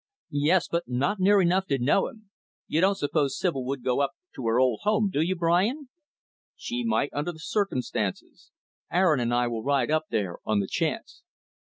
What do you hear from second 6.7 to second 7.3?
might,